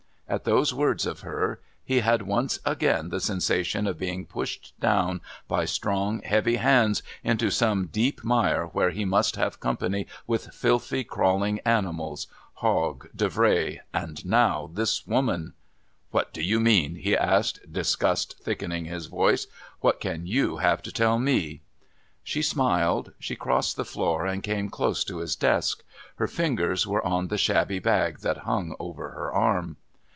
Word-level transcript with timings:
At 0.31 0.45
those 0.45 0.73
words 0.73 1.05
of 1.05 1.19
hers 1.19 1.57
he 1.83 1.99
had 1.99 2.21
once 2.21 2.57
again 2.65 3.09
the 3.09 3.19
sensation 3.19 3.85
of 3.85 3.97
being 3.99 4.25
pushed 4.25 4.73
down 4.79 5.19
by 5.49 5.65
strong 5.65 6.21
heavy 6.21 6.55
hands 6.55 7.03
into 7.21 7.51
some 7.51 7.87
deep 7.91 8.23
mire 8.23 8.67
where 8.67 8.91
he 8.91 9.03
must 9.03 9.35
have 9.35 9.59
company 9.59 10.07
with 10.25 10.53
filthy 10.55 11.03
crawling 11.03 11.59
animals 11.65 12.27
Hogg, 12.53 13.09
Davray, 13.13 13.79
and 13.93 14.25
now 14.25 14.69
this 14.73 15.05
woman.... 15.05 15.51
"What 16.11 16.31
do 16.31 16.41
you 16.41 16.61
mean?" 16.61 16.95
he 16.95 17.17
asked, 17.17 17.69
disgust 17.69 18.39
thickening 18.41 18.85
his 18.85 19.07
voice. 19.07 19.47
"What 19.81 19.99
can 19.99 20.25
you 20.27 20.59
have 20.61 20.81
to 20.83 20.93
tell 20.93 21.19
me?" 21.19 21.59
She 22.23 22.41
smiled. 22.41 23.11
She 23.19 23.35
crossed 23.35 23.75
the 23.75 23.83
floor 23.83 24.25
and 24.25 24.41
came 24.41 24.69
close 24.69 25.03
to 25.03 25.17
his 25.17 25.35
desk. 25.35 25.83
Her 26.15 26.27
fingers 26.29 26.87
were 26.87 27.05
on 27.05 27.27
the 27.27 27.37
shabby 27.37 27.79
bag 27.79 28.19
that 28.19 28.37
hung 28.47 28.77
over 28.79 29.09
her 29.09 29.33
arm. 29.33 29.75